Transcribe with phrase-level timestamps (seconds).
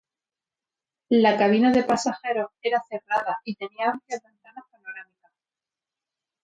[1.09, 5.31] La cabina de pasajeros era cerrada y tenía amplias ventanas panorámicas.